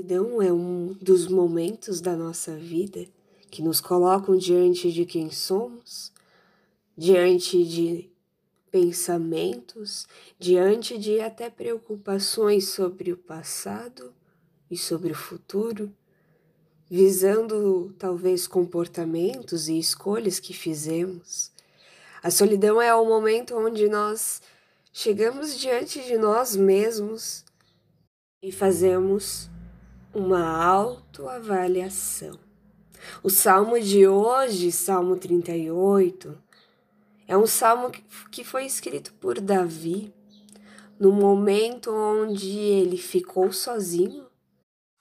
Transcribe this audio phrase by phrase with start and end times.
[0.00, 3.06] solidão é um dos momentos da nossa vida
[3.50, 6.10] que nos colocam diante de quem somos,
[6.96, 8.10] diante de
[8.70, 10.08] pensamentos,
[10.38, 14.14] diante de até preocupações sobre o passado
[14.70, 15.92] e sobre o futuro,
[16.88, 21.52] visando talvez comportamentos e escolhas que fizemos.
[22.22, 24.40] A solidão é o momento onde nós
[24.90, 27.44] chegamos diante de nós mesmos
[28.42, 29.50] e fazemos
[30.14, 32.38] uma autoavaliação.
[33.22, 36.36] O salmo de hoje, Salmo 38,
[37.26, 37.90] é um salmo
[38.30, 40.12] que foi escrito por Davi
[40.98, 44.26] no momento onde ele ficou sozinho,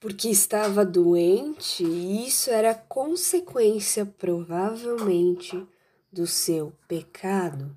[0.00, 5.66] porque estava doente, e isso era consequência, provavelmente,
[6.10, 7.76] do seu pecado.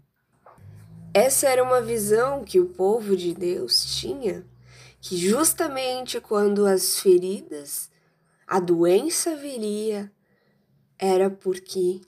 [1.13, 4.45] Essa era uma visão que o povo de Deus tinha,
[5.07, 7.91] que justamente quando as feridas,
[8.47, 10.11] a doença viria,
[10.97, 12.01] era porque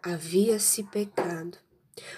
[0.00, 1.58] havia-se pecado.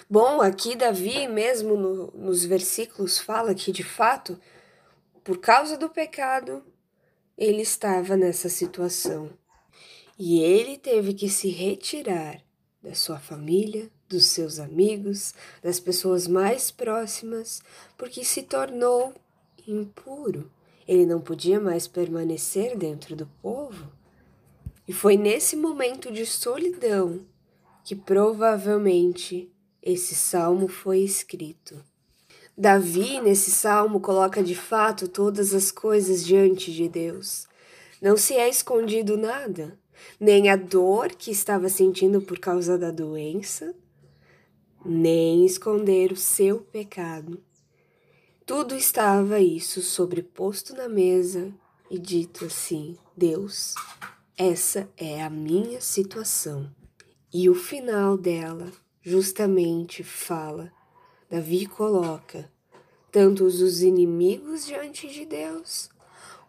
[0.07, 4.39] Bom, aqui Davi, mesmo no, nos versículos, fala que de fato,
[5.23, 6.63] por causa do pecado,
[7.35, 9.31] ele estava nessa situação.
[10.19, 12.39] E ele teve que se retirar
[12.83, 15.33] da sua família, dos seus amigos,
[15.63, 17.63] das pessoas mais próximas,
[17.97, 19.15] porque se tornou
[19.67, 20.51] impuro.
[20.87, 23.91] Ele não podia mais permanecer dentro do povo.
[24.87, 27.25] E foi nesse momento de solidão
[27.83, 31.83] que provavelmente esse salmo foi escrito.
[32.57, 37.47] Davi, nesse salmo, coloca de fato todas as coisas diante de Deus.
[38.01, 39.77] Não se é escondido nada,
[40.19, 43.73] nem a dor que estava sentindo por causa da doença,
[44.85, 47.41] nem esconder o seu pecado.
[48.45, 51.53] Tudo estava isso sobreposto na mesa
[51.89, 53.73] e dito assim: Deus,
[54.37, 56.69] essa é a minha situação.
[57.33, 58.69] E o final dela
[59.01, 60.73] justamente fala,
[61.29, 62.51] Davi coloca
[63.09, 65.89] tanto os inimigos diante de Deus,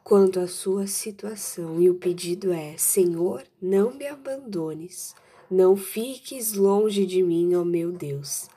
[0.02, 1.80] quanto a sua situação.
[1.80, 5.14] E o pedido é: Senhor, não me abandones,
[5.48, 8.48] não fiques longe de mim, ó meu Deus.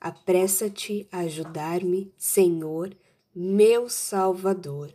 [0.00, 2.96] Apressa-te a ajudar-me, Senhor,
[3.34, 4.92] meu Salvador.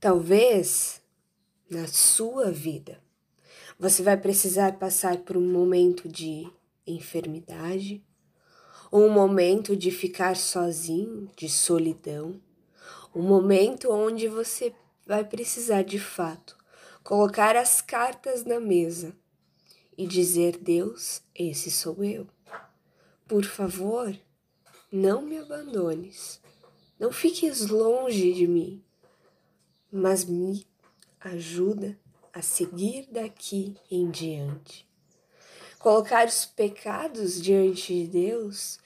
[0.00, 1.00] Talvez
[1.68, 3.00] na sua vida
[3.78, 6.50] você vai precisar passar por um momento de
[6.86, 8.02] enfermidade,
[8.90, 12.40] ou um momento de ficar sozinho, de solidão,
[13.14, 14.72] um momento onde você
[15.06, 16.56] vai precisar de fato
[17.06, 19.16] colocar as cartas na mesa
[19.96, 22.26] e dizer: Deus, esse sou eu.
[23.28, 24.16] Por favor,
[24.92, 26.40] não me abandones,
[26.96, 28.84] não fiques longe de mim,
[29.90, 30.64] mas me
[31.18, 31.98] ajuda
[32.32, 34.88] a seguir daqui em diante.
[35.80, 38.78] Colocar os pecados diante de Deus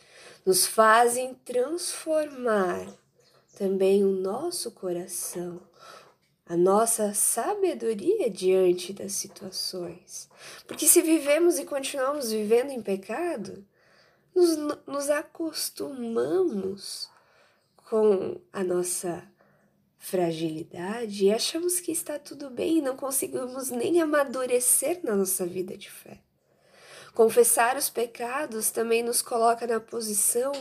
[0.47, 2.87] nos fazem transformar
[3.59, 5.61] também o nosso coração,
[6.47, 10.31] a nossa sabedoria diante das situações.
[10.67, 13.63] Porque se vivemos e continuamos vivendo em pecado,
[14.35, 17.09] nos, nos acostumamos
[17.77, 19.29] com a nossa
[19.99, 25.77] fragilidade e achamos que está tudo bem e não conseguimos nem amadurecer na nossa vida
[25.77, 26.21] de fé.
[27.13, 30.53] Confessar os pecados também nos coloca na posição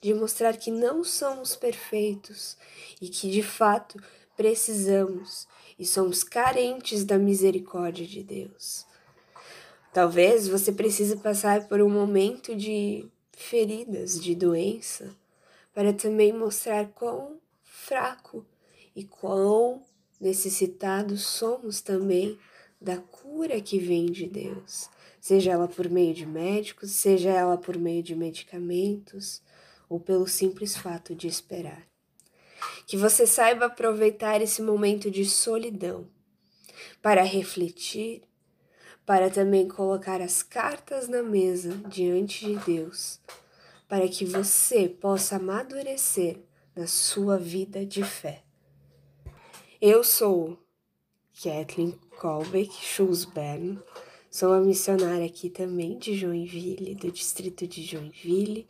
[0.00, 2.56] de mostrar que não somos perfeitos
[3.00, 4.00] e que de fato
[4.36, 5.46] precisamos
[5.78, 8.86] e somos carentes da misericórdia de Deus.
[9.92, 15.14] Talvez você precise passar por um momento de feridas, de doença,
[15.72, 18.44] para também mostrar quão fraco
[18.96, 19.82] e quão
[20.18, 22.38] necessitados somos também
[22.80, 24.88] da cura que vem de Deus,
[25.20, 29.42] seja ela por meio de médicos, seja ela por meio de medicamentos
[29.88, 31.86] ou pelo simples fato de esperar.
[32.86, 36.08] Que você saiba aproveitar esse momento de solidão
[37.02, 38.22] para refletir,
[39.06, 43.20] para também colocar as cartas na mesa diante de Deus,
[43.88, 46.40] para que você possa amadurecer
[46.74, 48.42] na sua vida de fé.
[49.80, 50.58] Eu sou
[51.40, 53.78] Kathleen Colbeck Schulzbern,
[54.28, 58.68] sou a missionária aqui também de Joinville, do distrito de Joinville,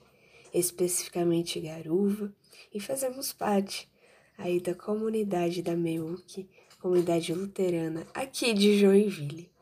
[0.53, 2.31] especificamente Garuva,
[2.75, 3.89] e fazemos parte
[4.37, 6.47] aí da comunidade da MEUC,
[6.79, 9.56] comunidade luterana aqui de Joinville.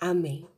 [0.00, 0.48] Amém.